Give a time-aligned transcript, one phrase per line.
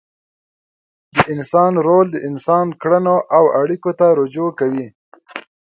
[1.15, 4.87] د انسان رول د انسان کړنو او اړیکو ته رجوع کوي.